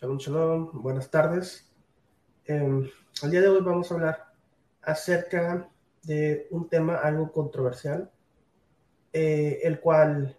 [0.00, 1.68] Shalom, shalom, buenas tardes.
[2.44, 2.88] Eh,
[3.24, 4.32] el día de hoy vamos a hablar
[4.80, 5.68] acerca
[6.04, 8.08] de un tema algo controversial,
[9.12, 10.38] eh, el cual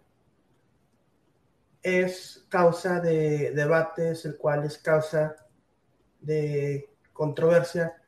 [1.84, 5.36] es causa de debates, el cual es causa
[6.22, 8.02] de controversia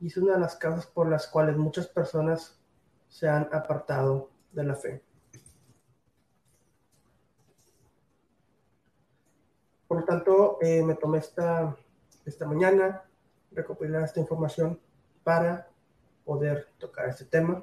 [0.00, 2.58] y es una de las causas por las cuales muchas personas
[3.10, 5.02] se han apartado de la fe.
[9.94, 11.76] Por lo tanto, eh, me tomé esta,
[12.26, 13.04] esta mañana
[13.52, 14.80] recopilar esta información
[15.22, 15.70] para
[16.24, 17.62] poder tocar este tema.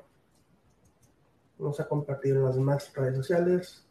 [1.58, 3.86] Vamos a compartir en las demás redes sociales.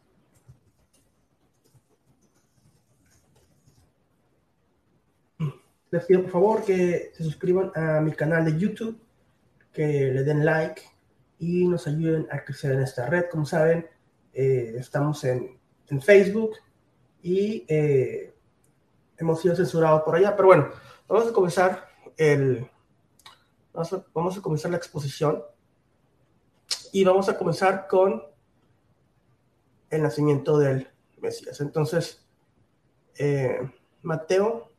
[5.91, 8.99] Les pido por favor que se suscriban a mi canal de YouTube,
[9.71, 10.81] que le den like
[11.37, 13.25] y nos ayuden a crecer en esta red.
[13.29, 13.87] Como saben,
[14.33, 16.55] eh, estamos en, en, Facebook
[17.21, 18.33] y eh,
[19.17, 20.35] hemos sido censurados por allá.
[20.35, 20.69] Pero bueno,
[21.07, 21.87] vamos a comenzar
[22.17, 22.69] el,
[24.13, 25.43] vamos a, comenzar la exposición
[26.91, 28.23] y vamos a comenzar con
[29.89, 30.87] el nacimiento del
[31.21, 31.61] Mesías.
[31.61, 32.25] Entonces,
[33.17, 33.59] eh,
[34.01, 34.71] Mateo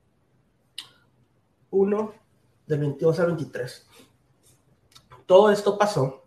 [1.70, 2.14] 1,
[2.66, 3.88] del 22 al 23.
[5.26, 6.24] Todo esto pasó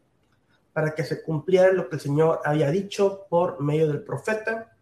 [0.73, 4.74] para que se cumpliera lo que el Señor había dicho por medio del profeta.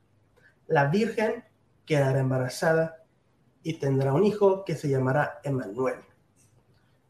[0.67, 1.43] La Virgen
[1.85, 3.03] quedará embarazada
[3.61, 5.99] y tendrá un hijo que se llamará Emanuel.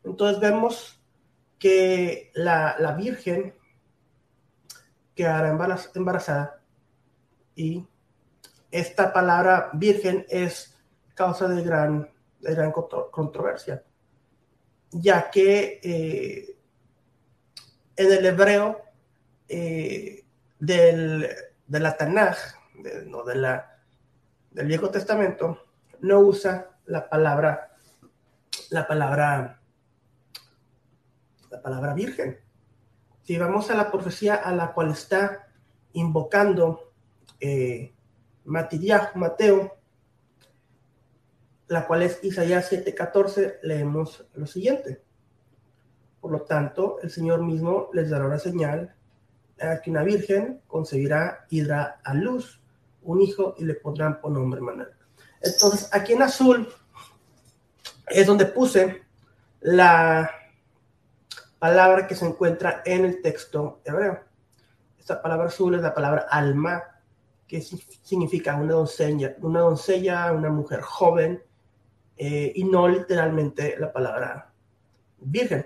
[0.04, 1.02] Entonces vemos
[1.60, 3.56] que la, la Virgen
[5.16, 5.56] quedará
[5.96, 6.62] embarazada
[7.56, 7.86] y
[8.72, 10.76] esta palabra virgen es
[11.14, 12.10] causa de gran,
[12.40, 13.84] de gran controversia,
[14.92, 16.58] ya que eh,
[17.96, 18.82] en el hebreo
[19.48, 20.26] eh,
[20.60, 21.30] del,
[21.68, 22.38] de la Tanaj,
[22.76, 23.78] de, no, de la,
[24.52, 25.64] del Viejo Testamento,
[26.02, 27.76] no usa la palabra,
[28.70, 29.60] la palabra
[31.54, 32.40] la palabra virgen.
[33.22, 35.48] Si vamos a la profecía a la cual está
[35.94, 36.92] invocando
[37.40, 37.94] eh,
[38.44, 39.78] Mateo,
[41.68, 45.04] la cual es Isaías 7:14, leemos lo siguiente.
[46.20, 48.96] Por lo tanto, el Señor mismo les dará una señal
[49.62, 52.63] a que una virgen concebirá y dará a luz
[53.04, 54.90] un hijo y le pondrán por nombre Manuel.
[55.42, 56.68] Entonces, aquí en azul
[58.08, 59.04] es donde puse
[59.62, 60.30] la
[61.60, 64.20] palabra que se encuentra en el texto hebreo.
[65.00, 66.84] Esta palabra azul es la palabra alma,
[67.48, 71.44] que significa una doncella, una doncella, una mujer joven,
[72.18, 74.52] eh, y no literalmente la palabra
[75.20, 75.66] virgen.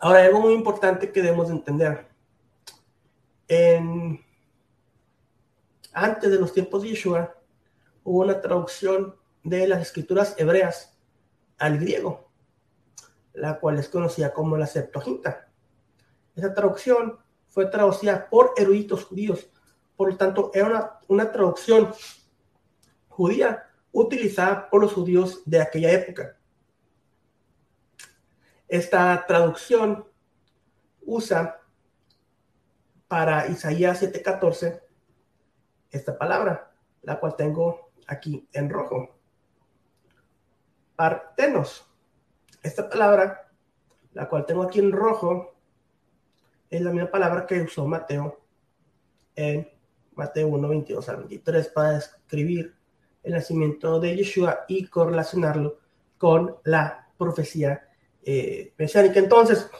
[0.00, 2.08] Ahora, algo muy importante que debemos entender.
[3.48, 4.20] En,
[5.92, 7.36] antes de los tiempos de Yeshua,
[8.04, 10.98] hubo una traducción de las escrituras hebreas
[11.58, 12.30] al griego
[13.32, 15.48] la cual es conocida como la Septuaginta.
[16.36, 17.18] Esa traducción
[17.48, 19.50] fue traducida por eruditos judíos,
[19.96, 21.92] por lo tanto era una, una traducción
[23.08, 26.36] judía utilizada por los judíos de aquella época.
[28.68, 30.06] Esta traducción
[31.02, 31.60] usa
[33.08, 34.80] para Isaías 7:14
[35.90, 39.16] esta palabra, la cual tengo aquí en rojo.
[40.96, 41.86] Partenos
[42.62, 43.50] esta palabra,
[44.12, 45.54] la cual tengo aquí en rojo,
[46.68, 48.40] es la misma palabra que usó Mateo
[49.34, 49.68] en
[50.14, 52.74] Mateo 1, 22 al 23 para describir
[53.22, 55.78] el nacimiento de Yeshua y correlacionarlo
[56.18, 57.88] con la profecía
[58.22, 59.18] eh, mesiánica.
[59.18, 59.70] Entonces,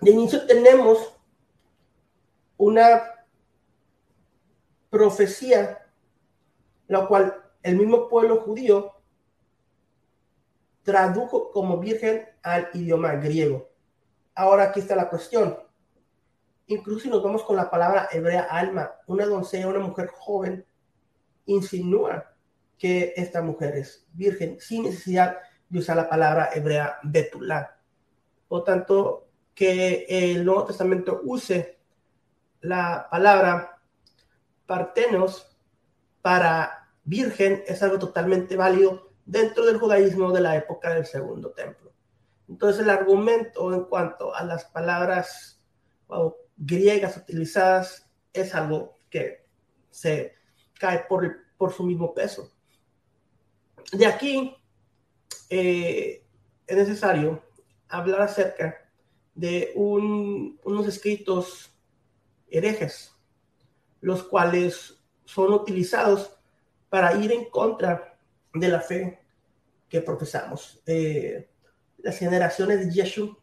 [0.00, 1.14] de inicio tenemos
[2.56, 3.17] una
[4.90, 5.86] profecía,
[6.86, 8.94] la cual el mismo pueblo judío
[10.82, 13.68] tradujo como virgen al idioma griego.
[14.34, 15.58] Ahora aquí está la cuestión.
[16.66, 20.64] Incluso si nos vamos con la palabra hebrea alma, una doncella, una mujer joven,
[21.46, 22.32] insinúa
[22.78, 25.38] que esta mujer es virgen sin necesidad
[25.68, 27.76] de usar la palabra hebrea betulá.
[28.46, 31.78] Por tanto, que el Nuevo Testamento use
[32.60, 33.77] la palabra
[34.68, 35.58] partenos
[36.20, 41.90] para virgen es algo totalmente válido dentro del judaísmo de la época del segundo templo.
[42.48, 45.60] Entonces el argumento en cuanto a las palabras
[46.56, 49.46] griegas utilizadas es algo que
[49.90, 50.34] se
[50.78, 52.52] cae por, por su mismo peso.
[53.92, 54.54] De aquí
[55.48, 56.24] eh,
[56.66, 57.42] es necesario
[57.88, 58.76] hablar acerca
[59.34, 61.72] de unos escritos
[62.50, 63.14] herejes,
[64.00, 66.38] los cuales son utilizados
[66.88, 68.16] para ir en contra
[68.54, 69.20] de la fe
[69.88, 70.80] que profesamos.
[70.86, 71.48] Eh,
[71.98, 73.36] las generaciones de Yeshua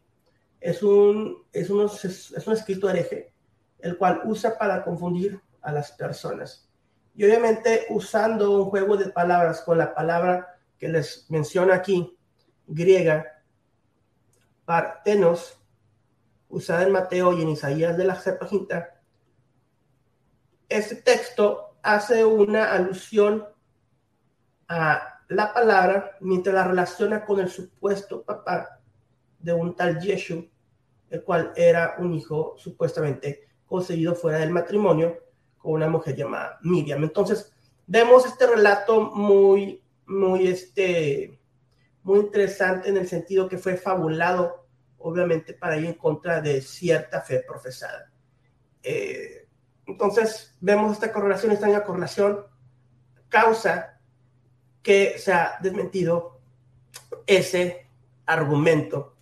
[0.60, 1.70] es un, es,
[2.04, 3.32] es un escrito hereje,
[3.78, 6.68] el cual usa para confundir a las personas.
[7.14, 12.16] Y obviamente usando un juego de palabras con la palabra que les menciono aquí,
[12.66, 13.42] griega,
[14.64, 15.58] partenos,
[16.48, 18.95] usada en Mateo y en Isaías de la Septuaginta,
[20.68, 23.44] este texto hace una alusión
[24.68, 28.80] a la palabra mientras la relaciona con el supuesto papá
[29.38, 30.44] de un tal Yeshua,
[31.10, 35.18] el cual era un hijo supuestamente concebido fuera del matrimonio
[35.58, 37.02] con una mujer llamada Miriam.
[37.02, 37.52] Entonces,
[37.86, 41.40] vemos este relato muy, muy, este,
[42.02, 44.66] muy interesante en el sentido que fue fabulado,
[44.98, 48.12] obviamente, para ir en contra de cierta fe profesada.
[48.82, 49.45] Eh,
[49.86, 52.44] entonces, vemos esta correlación, esta correlación
[53.28, 54.00] causa
[54.82, 56.40] que se ha desmentido
[57.26, 57.88] ese
[58.24, 59.16] argumento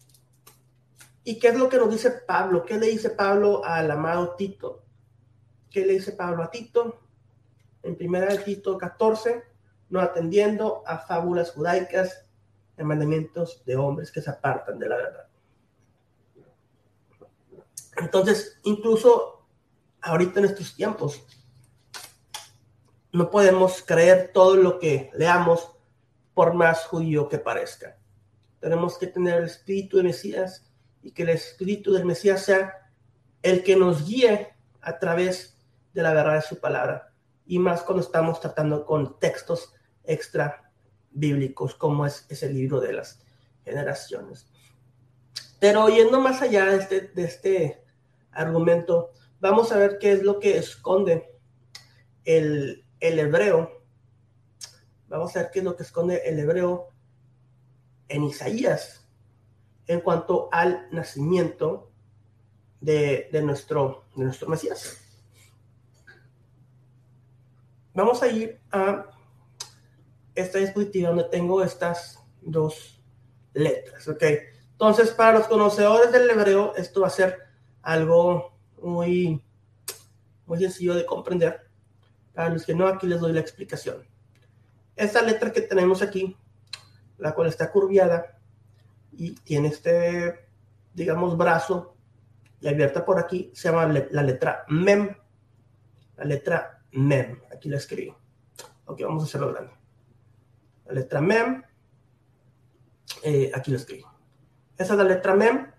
[1.24, 2.64] ¿Y qué es lo que nos dice Pablo?
[2.66, 4.84] ¿Qué le dice Pablo al amado Tito?
[5.70, 7.00] ¿Qué le dice Pablo a Tito?
[7.82, 9.42] En primera de Tito 14,
[9.88, 12.26] no atendiendo a fábulas judaicas
[12.76, 15.28] de mandamientos de hombres que se apartan de la verdad.
[17.96, 19.43] Entonces, incluso
[20.04, 21.24] ahorita en estos tiempos,
[23.12, 25.70] no podemos creer todo lo que leamos
[26.34, 27.96] por más judío que parezca.
[28.60, 30.70] Tenemos que tener el espíritu de Mesías
[31.02, 32.90] y que el Espíritu del Mesías sea
[33.42, 35.58] el que nos guíe a través
[35.92, 37.12] de la verdad de su palabra.
[37.46, 40.72] Y más cuando estamos tratando con textos extra
[41.10, 43.20] bíblicos, como es ese libro de las
[43.64, 44.46] generaciones.
[45.60, 47.84] Pero yendo más allá de este, de este
[48.32, 49.10] argumento,
[49.44, 51.38] vamos a ver qué es lo que esconde
[52.24, 53.84] el, hebreo.
[55.06, 56.88] Vamos a ver qué es lo que esconde el hebreo
[58.08, 59.06] en Isaías
[59.86, 61.92] en cuanto al nacimiento
[62.80, 64.98] de, nuestro, de nuestro Mesías.
[67.92, 69.10] Vamos a ir a
[70.34, 73.04] esta dispositiva donde tengo estas dos
[73.52, 74.22] letras, ¿ok?
[74.72, 77.40] Entonces, para los conocedores del hebreo, esto va a ser
[77.82, 78.53] algo
[78.84, 79.42] muy,
[80.46, 81.68] muy sencillo de comprender.
[82.32, 84.06] Para los que no, aquí les doy la explicación.
[84.96, 86.36] Esta letra que tenemos aquí,
[87.18, 88.38] la cual está curviada,
[89.12, 90.48] y tiene este,
[90.92, 91.96] digamos, brazo
[92.60, 95.16] y abierta por aquí, se llama la letra MEM.
[96.16, 98.18] La letra MEM, aquí la escribo.
[98.86, 99.72] Ok, vamos a hacerlo grande.
[100.86, 101.62] La letra MEM,
[103.22, 104.12] eh, aquí la escribo.
[104.76, 105.72] Esa es la letra MEM.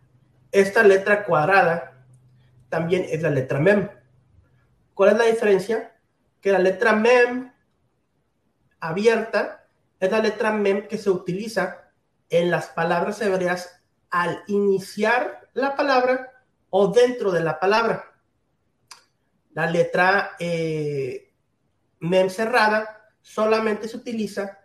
[0.51, 1.94] Esta letra cuadrada
[2.69, 3.89] también es la letra MEM.
[4.93, 5.95] ¿Cuál es la diferencia?
[6.41, 7.51] Que la letra MEM
[8.79, 9.67] abierta
[9.99, 11.91] es la letra MEM que se utiliza
[12.29, 16.31] en las palabras hebreas al iniciar la palabra
[16.69, 18.13] o dentro de la palabra.
[19.53, 21.33] La letra eh,
[21.99, 24.59] mem cerrada solamente se utiliza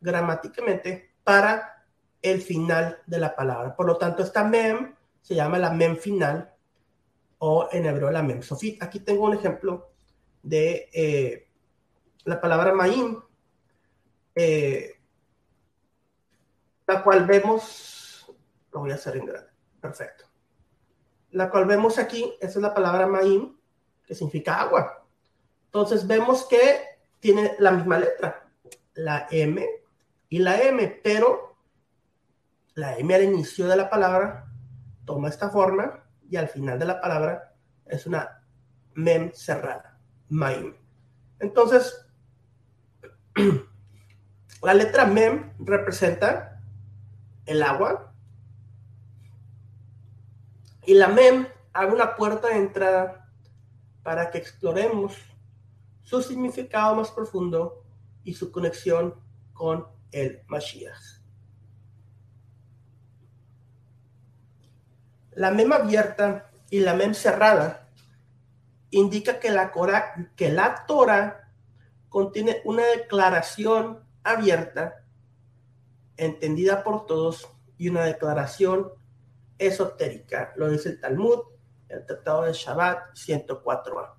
[0.00, 1.84] gramáticamente para
[2.22, 3.74] el final de la palabra.
[3.74, 6.55] Por lo tanto, esta mem se llama la mem final
[7.38, 8.82] o en hebreo la mem sofit.
[8.82, 9.92] Aquí tengo un ejemplo
[10.42, 11.48] de eh,
[12.24, 13.20] la palabra maim.
[14.34, 14.92] Eh,
[16.86, 18.32] la cual vemos,
[18.72, 20.24] lo voy a hacer en grande, perfecto.
[21.32, 23.56] La cual vemos aquí, esa es la palabra maim,
[24.06, 25.04] que significa agua.
[25.64, 28.48] Entonces vemos que tiene la misma letra,
[28.94, 29.66] la M
[30.28, 31.56] y la M, pero
[32.74, 34.46] la M al inicio de la palabra
[35.04, 37.54] toma esta forma y al final de la palabra
[37.86, 38.42] es una
[38.94, 40.74] mem cerrada, maim.
[41.38, 42.06] Entonces,
[44.62, 46.56] la letra mem representa
[47.46, 48.12] el agua.
[50.84, 53.28] Y la MEM abre una puerta de entrada
[54.02, 55.16] para que exploremos
[56.02, 57.84] su significado más profundo
[58.22, 59.14] y su conexión
[59.52, 61.15] con el Mashiach.
[65.36, 67.90] La mem abierta y la mem cerrada
[68.90, 69.70] indica que la,
[70.34, 71.52] que la Torah
[72.08, 75.04] contiene una declaración abierta
[76.16, 78.92] entendida por todos y una declaración
[79.58, 80.54] esotérica.
[80.56, 81.40] Lo dice el Talmud,
[81.90, 84.14] el Tratado de Shabbat 104a.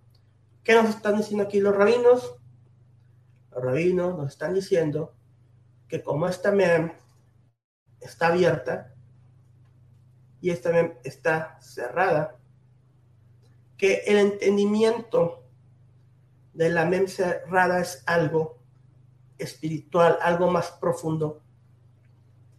[0.63, 2.35] ¿Qué nos están diciendo aquí los rabinos?
[3.49, 5.15] Los rabinos nos están diciendo
[5.87, 6.93] que como esta mem
[8.01, 8.93] está abierta
[10.41, 12.35] y esta mem está cerrada,
[13.77, 15.43] que el entendimiento
[16.53, 18.57] de la mem cerrada es algo
[19.37, 21.41] espiritual, algo más profundo,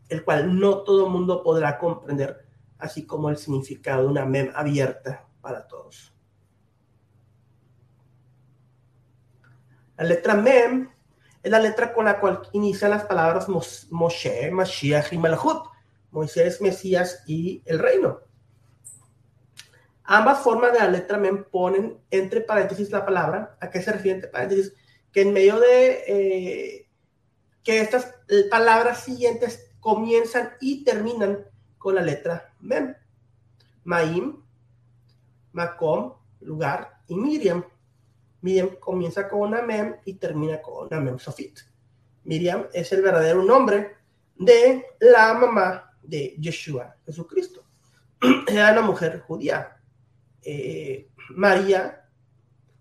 [0.09, 2.47] el cual no todo mundo podrá comprender,
[2.79, 6.15] así como el significado de una mem abierta para todos.
[9.97, 10.89] La letra mem
[11.43, 15.68] es la letra con la cual inician las palabras Moshe, Mashiach y Malachut,
[16.11, 18.21] Moisés, Mesías y el reino.
[20.05, 23.59] Ambas formas de la letra mem ponen entre paréntesis la palabra.
[23.61, 24.73] ¿A qué se refiere entre paréntesis?
[25.13, 26.89] Que en medio de eh,
[27.63, 28.15] que estas
[28.51, 31.45] palabras siguientes comienzan y terminan
[31.77, 32.95] con la letra mem.
[33.85, 34.43] Maim,
[35.53, 37.65] Macom, lugar y Miriam.
[38.41, 41.59] Miriam comienza con una mem y termina con una mem sofit.
[42.25, 43.97] Miriam es el verdadero nombre
[44.37, 47.65] de la mamá de Yeshua, Jesucristo.
[48.47, 49.77] Era una mujer judía.
[50.43, 52.09] Eh, María,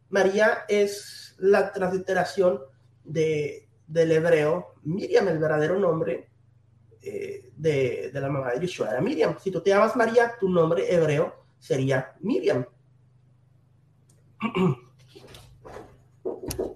[0.10, 2.60] María es la transliteración
[3.04, 4.76] de, del hebreo.
[4.84, 6.30] Miriam, el verdadero nombre
[7.02, 9.38] eh, de, de, la mamá de Yeshua, era Miriam.
[9.40, 12.66] Si tú te llamas María, tu nombre hebreo sería Miriam.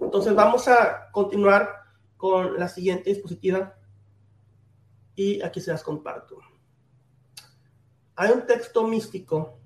[0.00, 1.70] Entonces vamos a continuar
[2.16, 3.74] con la siguiente dispositiva
[5.42, 6.38] aquí se las comparto.
[8.16, 9.58] Hay un texto místico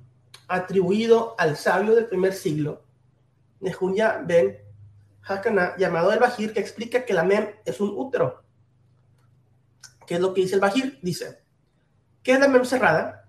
[0.48, 2.84] atribuido al sabio del primer siglo,
[3.60, 4.58] Nehunya ben
[5.22, 8.44] Hakana, llamado el Bajir, que explica que la mem es un útero.
[10.06, 11.00] ¿Qué es lo que dice el Bajir?
[11.02, 11.42] Dice,
[12.22, 13.28] ¿qué es la mem cerrada?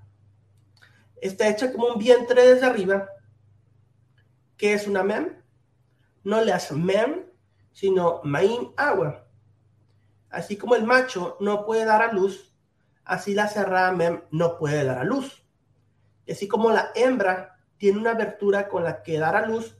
[1.19, 3.09] Está hecha como un vientre desde arriba.
[4.55, 5.37] ¿Qué es una mem?
[6.27, 7.25] no le mem,
[7.71, 9.26] sino maim agua.
[10.29, 12.53] Así como el macho no puede dar a luz,
[13.03, 15.45] así la cerrada mem no puede dar a luz.
[16.25, 19.77] Y así como la hembra tiene una abertura con la que dar a luz,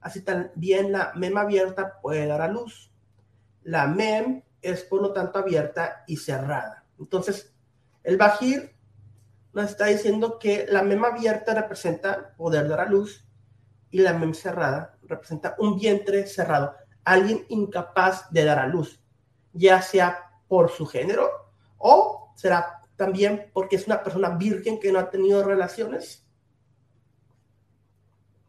[0.00, 2.90] así también la mem abierta puede dar a luz.
[3.62, 6.84] La mem es por lo tanto abierta y cerrada.
[6.98, 7.54] Entonces,
[8.02, 8.74] el bajir
[9.52, 13.28] nos está diciendo que la mem abierta representa poder dar a luz
[13.90, 19.01] y la mem cerrada representa un vientre cerrado, alguien incapaz de dar a luz,
[19.52, 21.30] ya sea por su género
[21.78, 26.26] o será también porque es una persona virgen que no ha tenido relaciones.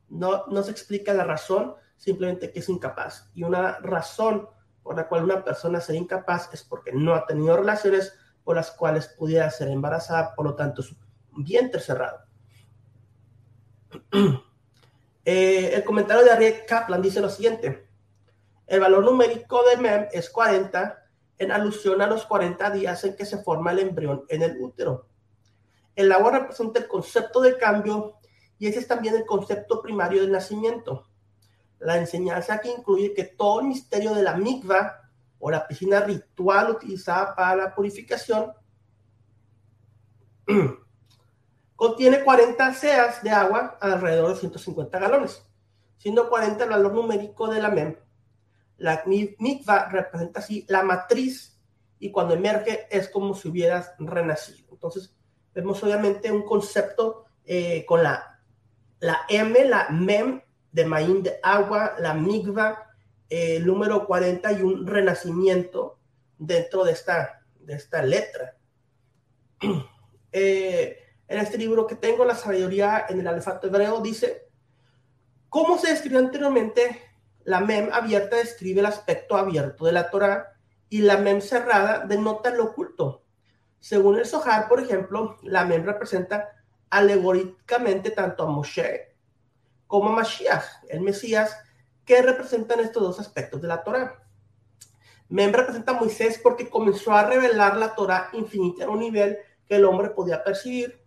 [0.09, 3.29] No, no se explica la razón, simplemente que es incapaz.
[3.33, 4.47] Y una razón
[4.83, 8.71] por la cual una persona sea incapaz es porque no ha tenido relaciones por las
[8.71, 10.95] cuales pudiera ser embarazada, por lo tanto, su
[11.37, 12.19] vientre cerrado.
[15.25, 17.87] Eh, el comentario de Ariel Kaplan dice lo siguiente.
[18.67, 21.03] El valor numérico de MEM es 40
[21.37, 25.07] en alusión a los 40 días en que se forma el embrión en el útero.
[25.95, 28.15] El agua representa el concepto de cambio
[28.57, 31.07] y ese es también el concepto primario del nacimiento.
[31.79, 35.01] La enseñanza que incluye que todo el misterio de la mikva
[35.39, 38.53] o la piscina ritual utilizada para la purificación
[41.75, 45.45] Contiene 40 seas de agua, alrededor de 150 galones,
[45.97, 47.97] siendo 40 el valor numérico de la MEM.
[48.77, 51.59] La mikva representa así la matriz
[51.99, 54.67] y cuando emerge es como si hubieras renacido.
[54.71, 55.15] Entonces,
[55.53, 58.41] vemos obviamente un concepto eh, con la,
[58.99, 62.89] la M, la MEM de Maín de agua, la mikva,
[63.29, 65.99] eh, número 40 y un renacimiento
[66.37, 68.57] dentro de esta, de esta letra.
[70.31, 74.49] eh, en este libro que tengo, La sabiduría en el alfabeto hebreo, dice,
[75.49, 77.12] ¿cómo se describió anteriormente?
[77.45, 80.53] La mem abierta describe el aspecto abierto de la Torah
[80.89, 83.23] y la mem cerrada denota lo oculto.
[83.79, 86.49] Según el Zohar, por ejemplo, la mem representa
[86.89, 89.15] alegóricamente tanto a Moshe
[89.87, 91.57] como a Mashiach, el Mesías,
[92.05, 94.23] que representan estos dos aspectos de la Torah.
[95.29, 99.75] Mem representa a Moisés porque comenzó a revelar la Torah infinita a un nivel que
[99.75, 101.03] el hombre podía percibir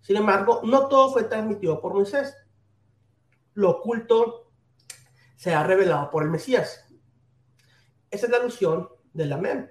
[0.00, 2.36] sin embargo, no todo fue transmitido por Moisés.
[3.54, 4.39] Lo oculto
[5.40, 6.84] se ha revelado por el Mesías.
[8.10, 9.70] Esa es la alusión del Amén,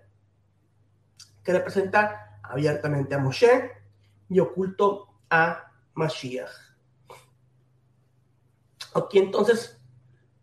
[1.44, 3.70] que representa abiertamente a Moshe
[4.30, 6.50] y oculto a Mashiach.
[8.96, 9.80] Aquí entonces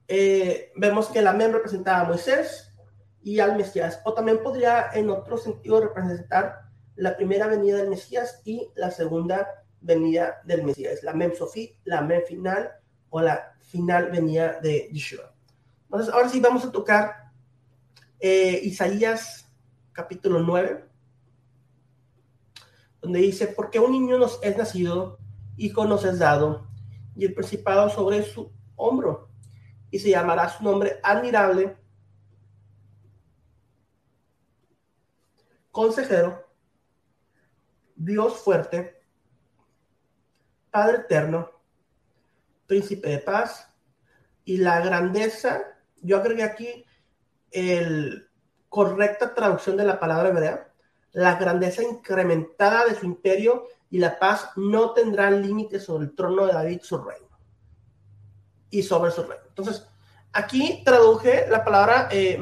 [0.06, 2.72] eh, vemos que el Amén representa a Moisés
[3.20, 8.42] y al Mesías, o también podría en otro sentido representar la primera venida del Mesías
[8.44, 12.70] y la segunda venida del Mesías, la Mem Sofi, la Mem final
[13.10, 15.34] o la final venida de Yeshua.
[15.84, 17.30] Entonces, ahora sí vamos a tocar
[18.18, 19.46] eh, Isaías
[19.92, 20.84] capítulo 9,
[23.00, 25.18] donde dice, porque un niño nos es nacido,
[25.56, 26.66] hijo nos es dado,
[27.14, 29.30] y el principado sobre su hombro,
[29.90, 31.76] y se llamará su nombre admirable,
[35.70, 36.46] consejero,
[37.94, 39.02] Dios fuerte,
[40.70, 41.55] Padre eterno,
[42.66, 43.68] príncipe de paz,
[44.44, 45.62] y la grandeza,
[46.02, 46.84] yo agregué aquí
[47.50, 48.28] el
[48.68, 50.72] correcta traducción de la palabra hebrea,
[51.12, 56.46] la grandeza incrementada de su imperio y la paz no tendrán límites sobre el trono
[56.46, 57.38] de David, su reino,
[58.70, 59.44] y sobre su reino.
[59.48, 59.88] Entonces,
[60.32, 62.38] aquí traduje la palabra eh,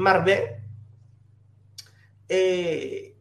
[2.29, 3.17] eh,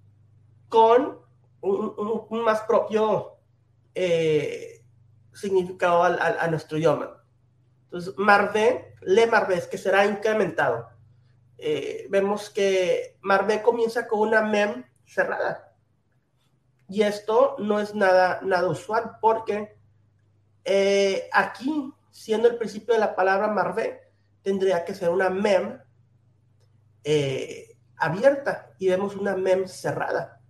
[0.69, 1.19] con
[1.61, 3.37] un, más propio
[3.93, 4.72] eh,
[5.33, 7.23] significado a nuestro idioma.
[7.85, 10.89] Entonces, Marvé, le Marvé, es que será incrementado.
[11.59, 15.75] Eh, vemos que Marvé comienza con una mem cerrada.
[16.89, 19.77] Y esto no es nada, nada usual porque
[20.65, 24.11] eh, aquí, siendo el principio de la palabra Marvé,
[24.41, 25.79] tendría que ser una mem
[27.03, 30.41] eh, abierta y vemos una mem cerrada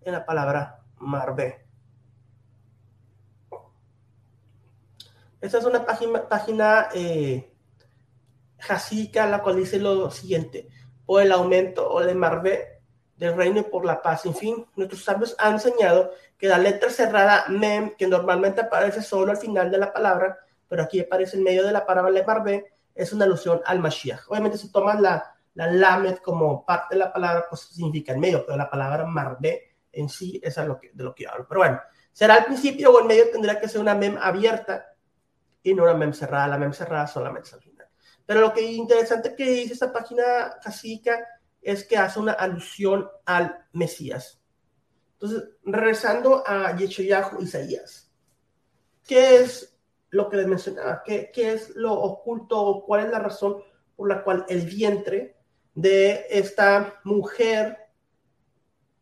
[0.00, 1.61] en la palabra Marvé.
[5.42, 7.52] Esta es una página, página eh,
[9.14, 10.68] la cual dice lo siguiente,
[11.04, 12.80] por el aumento o el marvé
[13.16, 14.24] del reino por la paz.
[14.24, 19.32] En fin, nuestros sabios han enseñado que la letra cerrada mem, que normalmente aparece solo
[19.32, 22.74] al final de la palabra, pero aquí aparece en medio de la palabra le marvé,
[22.94, 24.28] es una alusión al Mashiach.
[24.28, 28.46] Obviamente si toman la, la lamed como parte de la palabra, pues significa en medio,
[28.46, 31.46] pero la palabra marvé en sí es lo que, de lo que hablo.
[31.48, 31.80] Pero bueno,
[32.12, 34.91] será al principio o en medio tendría que ser una mem abierta
[35.62, 37.88] y no una mem cerrada, la mem cerrada solamente al final.
[38.26, 41.26] Pero lo que interesante que dice esta página casica
[41.60, 44.40] es que hace una alusión al Mesías.
[45.14, 48.10] Entonces, regresando a Yeshayahu Isaías,
[49.06, 49.78] ¿qué es
[50.10, 51.02] lo que les mencionaba?
[51.04, 53.62] ¿Qué, ¿Qué es lo oculto cuál es la razón
[53.94, 55.36] por la cual el vientre
[55.74, 57.78] de esta mujer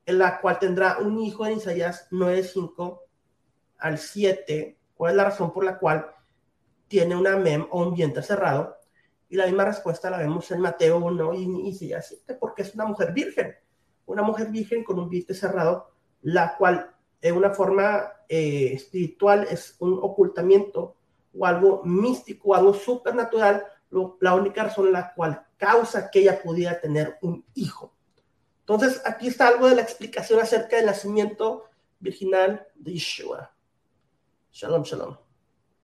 [0.06, 3.00] en la cual tendrá un hijo en Isaías 9.5
[3.78, 6.14] al 7, cuál es la razón por la cual
[6.90, 8.76] tiene una mem o un vientre cerrado.
[9.28, 12.74] Y la misma respuesta la vemos en Mateo 1 y, y sigue así, porque es
[12.74, 13.54] una mujer virgen,
[14.06, 19.76] una mujer virgen con un vientre cerrado, la cual en una forma eh, espiritual es
[19.78, 20.96] un ocultamiento
[21.32, 23.64] o algo místico, algo supernatural,
[24.20, 27.94] la única razón la cual causa que ella pudiera tener un hijo.
[28.60, 31.66] Entonces, aquí está algo de la explicación acerca del nacimiento
[32.00, 33.52] virginal de Yeshua.
[34.50, 35.29] Shalom, shalom.